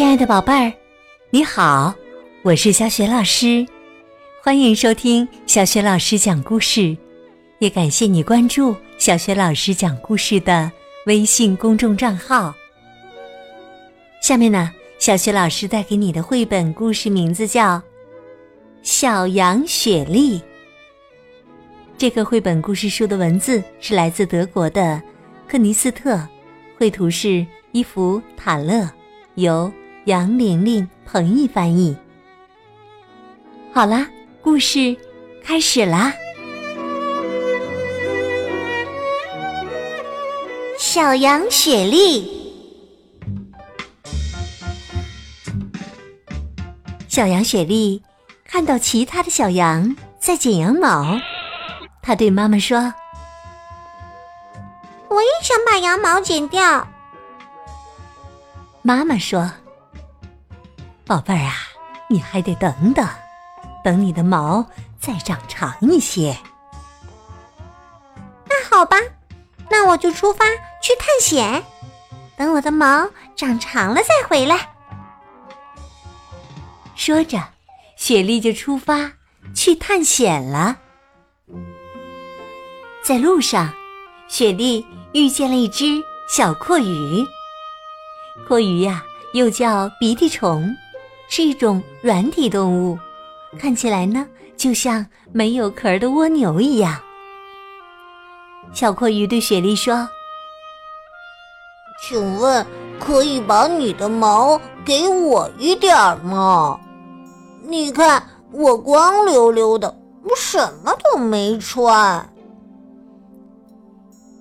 [0.00, 0.72] 亲爱的宝贝儿，
[1.28, 1.94] 你好，
[2.40, 3.66] 我是小雪老师，
[4.42, 6.96] 欢迎收听小雪老师讲故事，
[7.58, 10.72] 也感谢你关注小雪老师讲故事的
[11.04, 12.54] 微信公众账号。
[14.22, 17.76] 下面呢，小雪老师带给你的绘本故事名字叫
[18.82, 20.38] 《小羊雪莉》。
[21.98, 24.98] 这个绘本故事书的文字是来自德国的
[25.46, 26.18] 克尼斯特，
[26.78, 28.88] 绘图是伊芙·塔勒，
[29.34, 29.70] 由。
[30.06, 31.94] 杨玲玲、彭毅翻译。
[33.72, 34.08] 好啦，
[34.40, 34.96] 故事
[35.44, 36.12] 开始啦！
[40.78, 42.50] 小羊雪莉，
[47.06, 48.02] 小羊雪莉
[48.44, 51.20] 看到其他的小羊在剪羊毛，
[52.00, 52.94] 她对妈妈说
[55.08, 56.88] ：“我也想把羊毛剪掉。”
[58.80, 59.52] 妈妈说。
[61.10, 61.54] 宝贝儿啊，
[62.08, 63.04] 你还得等等，
[63.82, 64.64] 等你的毛
[65.00, 66.38] 再长长一些。
[68.48, 68.96] 那好吧，
[69.68, 70.44] 那我就出发
[70.80, 71.64] 去探险，
[72.36, 74.70] 等我的毛长长了再回来。
[76.94, 77.42] 说着，
[77.96, 79.10] 雪莉就出发
[79.52, 80.78] 去探险了。
[83.02, 83.74] 在路上，
[84.28, 87.26] 雪莉遇见了一只小阔鱼。
[88.46, 90.72] 阔鱼呀，又叫鼻涕虫。
[91.30, 92.98] 是一种软体动物，
[93.56, 97.00] 看起来呢就像没有壳的蜗牛一样。
[98.72, 100.08] 小阔鱼对雪莉说
[102.02, 102.66] ：“请问
[102.98, 106.78] 可以把你的毛给我一点吗？
[107.62, 108.20] 你看
[108.50, 112.28] 我光溜溜的，我什么都没穿。”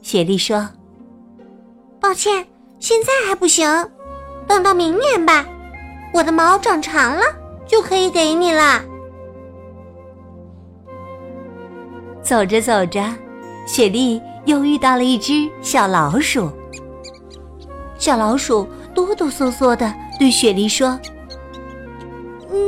[0.00, 0.66] 雪莉说
[2.00, 2.46] ：“抱歉，
[2.80, 3.90] 现在还不行，
[4.46, 5.46] 等到明年吧。”
[6.12, 7.22] 我的毛长长了，
[7.66, 8.82] 就可以给你啦。
[12.22, 13.02] 走着走着，
[13.66, 16.50] 雪莉又遇到了一只小老鼠。
[17.98, 20.98] 小老鼠哆哆嗦嗦的对雪莉说：“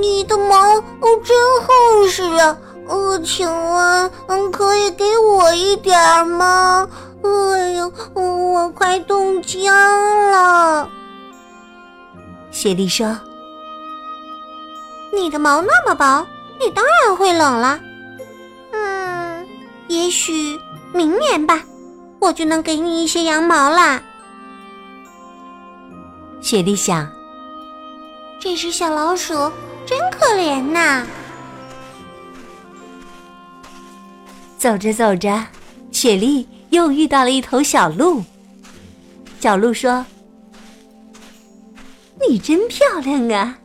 [0.01, 2.57] 你的毛哦真厚实啊，
[2.89, 6.89] 呃，请问嗯可以给我一点吗？
[7.23, 9.73] 哎呦，我快冻僵
[10.31, 10.89] 了。”
[12.51, 13.17] 雪莉说。
[15.13, 16.27] 你的毛那么薄，
[16.59, 17.81] 你当然会冷了。
[18.73, 19.47] 嗯，
[19.89, 20.59] 也许
[20.93, 21.63] 明年吧，
[22.21, 24.03] 我就能给你一些羊毛啦。
[26.41, 27.11] 雪莉想，
[28.39, 29.35] 这只小老鼠
[29.85, 31.07] 真可怜呐。
[34.57, 35.45] 走着走着，
[35.91, 38.23] 雪莉又遇到了一头小鹿。
[39.41, 40.05] 小鹿说
[42.29, 43.57] ：“你真漂亮啊！”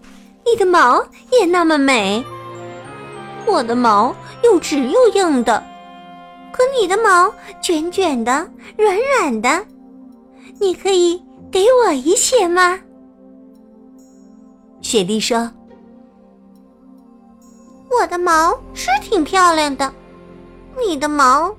[0.46, 2.24] 你的毛也那么美，
[3.48, 5.62] 我的毛又直又硬的，
[6.54, 8.48] 可你的毛卷卷的、
[8.78, 9.66] 软软的，
[10.60, 12.80] 你可以给我一些吗？
[14.82, 15.52] 雪莉说
[17.90, 19.92] ：“我的毛是挺漂亮的，
[20.78, 21.50] 你的毛，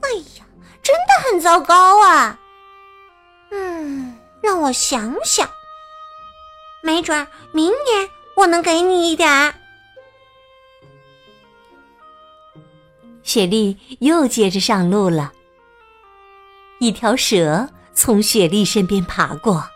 [0.00, 0.46] 哎呀，
[0.80, 2.38] 真的很糟糕啊。
[3.50, 5.48] 嗯，让我想想，
[6.82, 9.52] 没准儿明年。”我能给你一点儿。
[13.24, 15.32] 雪莉又接着上路了。
[16.78, 19.68] 一条蛇从雪莉身边爬过，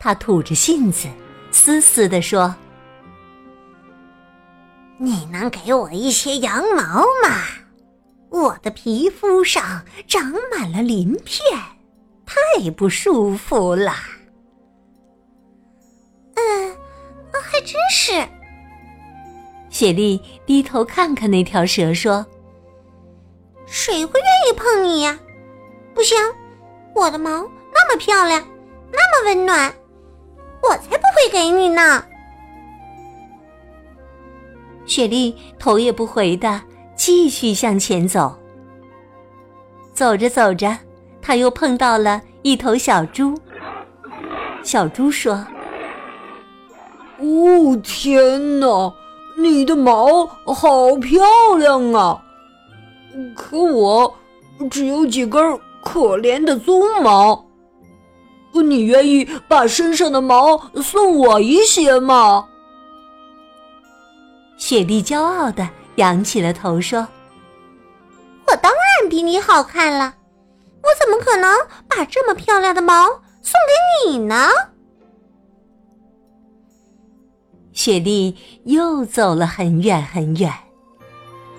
[0.00, 1.06] 它吐着信子，
[1.52, 2.52] 嘶嘶地说
[4.98, 7.44] ：“你能给我一些羊毛吗？
[8.28, 11.44] 我的皮肤上长满了鳞片，
[12.26, 13.94] 太不舒服了。”
[19.82, 22.24] 雪莉低头看看那条蛇，说
[23.66, 25.18] ：“谁会愿意碰你呀？
[25.92, 26.16] 不行，
[26.94, 27.28] 我的毛
[27.74, 28.40] 那么漂亮，
[28.92, 29.74] 那么温暖，
[30.62, 32.04] 我才不会给你呢。”
[34.86, 36.62] 雪莉头也不回的
[36.94, 38.38] 继续向前走。
[39.92, 40.78] 走着走着，
[41.20, 43.36] 她又碰到了一头小猪。
[44.62, 45.44] 小猪说。
[47.18, 48.94] 哦天哪，
[49.42, 51.22] 你的毛好漂
[51.58, 52.22] 亮啊！
[53.36, 54.14] 可我
[54.70, 57.44] 只有几根可怜的鬃毛。
[58.54, 62.46] 你愿意把身上的毛送我一些吗？
[64.56, 67.06] 雪莉骄傲的仰起了头说
[68.46, 70.14] ：“我当然比你好看了，
[70.82, 71.50] 我怎么可能
[71.88, 73.06] 把这么漂亮的毛
[73.42, 74.48] 送给你呢？”
[77.82, 78.36] 雪莉
[78.66, 80.54] 又走了很远很远，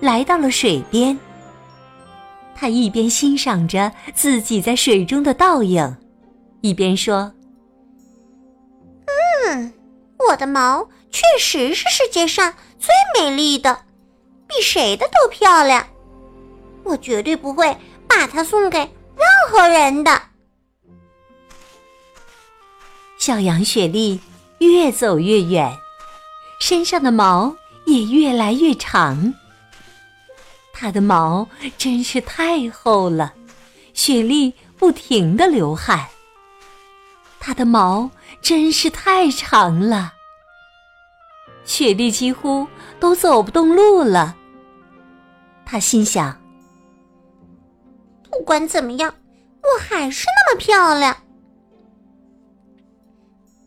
[0.00, 1.18] 来到了水边。
[2.54, 5.98] 她一边欣赏着自己在水中的倒影，
[6.62, 7.30] 一边说
[9.44, 9.70] ：“嗯，
[10.30, 12.88] 我的毛确实是世界上最
[13.20, 13.80] 美丽的，
[14.48, 15.86] 比谁的都漂亮。
[16.84, 17.76] 我绝对不会
[18.08, 18.88] 把它送给任
[19.50, 20.22] 何人的。”
[23.20, 24.18] 小羊雪莉
[24.60, 25.70] 越走越远。
[26.60, 27.54] 身上的毛
[27.84, 29.34] 也越来越长，
[30.72, 31.46] 它的毛
[31.76, 33.34] 真是太厚了，
[33.92, 36.06] 雪莉不停的流汗。
[37.38, 38.10] 它的毛
[38.40, 40.14] 真是太长了，
[41.64, 42.66] 雪莉几乎
[42.98, 44.34] 都走不动路了。
[45.66, 46.40] 她心想：
[48.30, 49.14] 不管怎么样，
[49.62, 51.14] 我还是那么漂亮。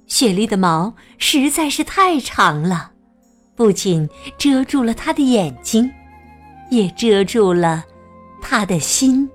[0.07, 2.92] 雪莉的毛实在是太长了，
[3.56, 5.92] 不仅遮住了她的眼睛，
[6.71, 7.83] 也遮住了
[8.42, 9.30] 她的心。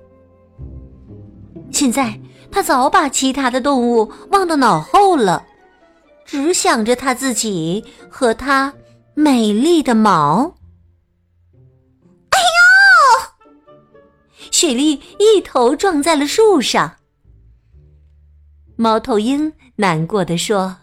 [1.71, 2.19] 现在，
[2.51, 5.45] 她早把其他的动物忘到脑后了，
[6.25, 8.73] 只想着她自己和她
[9.13, 10.55] 美丽的毛。
[12.31, 14.49] 哎呦！
[14.51, 16.95] 雪莉一头撞在了树上。
[18.75, 20.77] 猫头鹰难过的说：“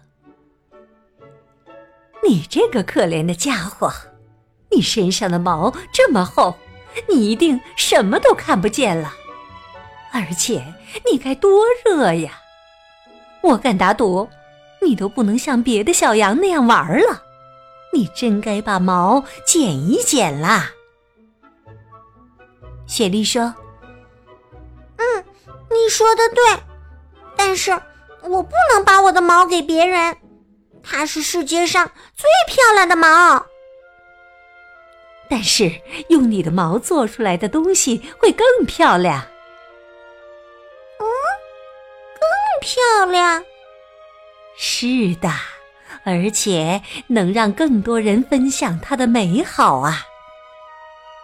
[2.24, 3.92] 你这个可怜的家伙，
[4.70, 6.54] 你身上的毛这么厚，
[7.08, 9.12] 你一定什么都看不见了。
[10.12, 10.64] 而且
[11.10, 12.40] 你该多热呀！
[13.42, 14.28] 我敢打赌，
[14.80, 17.22] 你都不能像别的小羊那样玩了。
[17.92, 20.70] 你真该把毛剪一剪啦。”
[22.86, 23.52] 雪莉说
[24.96, 25.24] ：“嗯，
[25.70, 26.62] 你说的对。”
[27.42, 27.70] 但是
[28.22, 30.14] 我不能把我的毛给别人，
[30.82, 33.46] 它是世界上最漂亮的毛。
[35.30, 35.72] 但是
[36.10, 39.22] 用你的毛做出来的东西会更漂亮。
[40.98, 41.06] 嗯，
[42.20, 42.28] 更
[42.60, 43.42] 漂亮。
[44.58, 45.30] 是的，
[46.04, 50.04] 而且能让更多人分享它的美好啊！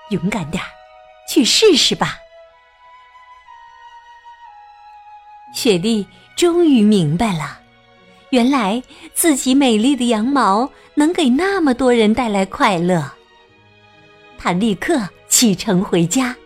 [0.08, 0.66] 勇敢点儿，
[1.28, 2.16] 去试试吧。
[5.56, 6.06] 雪莉
[6.36, 7.58] 终于明白了，
[8.28, 8.80] 原来
[9.14, 13.10] 自己美丽的羊毛能给那么多人带来快乐。
[14.36, 16.36] 她立刻启程回家，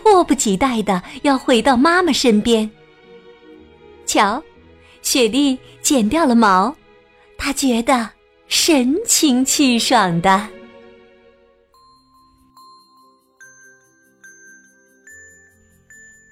[0.00, 2.70] 迫不及待的要回到妈妈身边。
[4.06, 4.40] 瞧，
[5.02, 6.72] 雪莉剪掉了毛，
[7.36, 8.08] 她觉得
[8.46, 10.48] 神清气爽的。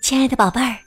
[0.00, 0.79] 亲爱的宝贝儿，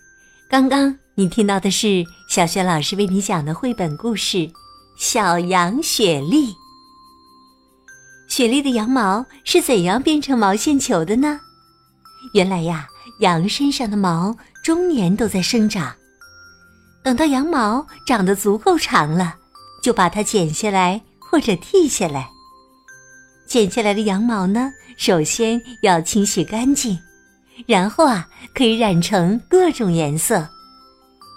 [0.50, 1.03] 刚刚。
[1.16, 4.38] 你听到的是小雪老师为你讲的绘本故事
[4.98, 6.48] 《小羊雪莉》。
[8.28, 11.40] 雪莉的羊毛是怎样变成毛线球的呢？
[12.34, 12.88] 原来呀，
[13.20, 15.94] 羊身上的毛终年都在生长，
[17.04, 19.36] 等到羊毛长得足够长了，
[19.84, 22.28] 就把它剪下来或者剃下来。
[23.46, 26.98] 剪下来的羊毛呢，首先要清洗干净，
[27.68, 30.50] 然后啊，可以染成各种颜色。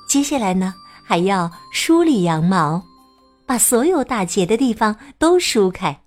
[0.08, 2.82] 接下来呢，还要梳理羊毛，
[3.44, 6.00] 把所有打结的地方都梳开。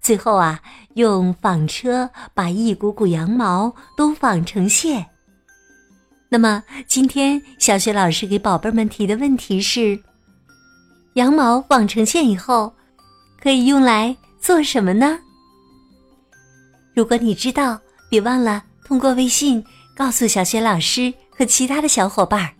[0.00, 0.60] 最后啊，
[0.94, 5.06] 用纺车把一股股羊毛都纺成线。
[6.30, 10.00] 那么，今天小雪老师给宝贝们提的问题是：
[11.14, 12.72] 羊毛纺成线以后，
[13.42, 15.18] 可以用来做什么呢？
[16.94, 19.62] 如果你知道，别忘了通过微信
[19.94, 22.54] 告诉小雪老师和其他的小伙伴儿。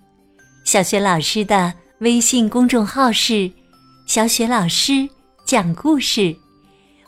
[0.65, 3.51] 小雪老师的微信公众号是
[4.07, 5.09] “小雪老师
[5.45, 6.35] 讲故事”，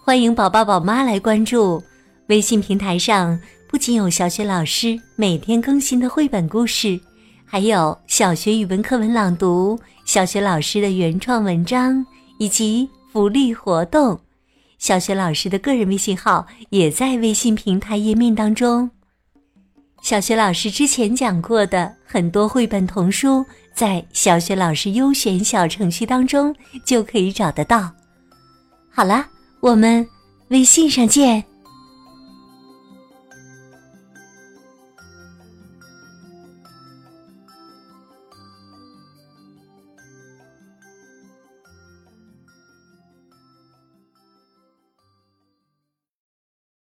[0.02, 1.82] 欢迎宝宝宝妈来关注。
[2.28, 6.99] 微信平台上不仅有小雪老师每天更新的绘本故事，
[7.44, 12.04] 还有小学语文课文朗读、小雪老师的原创文章
[12.38, 14.18] 以及福利活动。
[14.78, 18.90] 小雪老师的个人微信号也在微信平台页面当中。
[20.02, 26.52] 小学老师之前讲过的很多绘本童书，在小学老师优选小程序当中
[26.85, 27.88] 就可以找得到。
[28.90, 29.25] 好了，
[29.61, 30.04] 我们
[30.49, 31.51] 微信上见。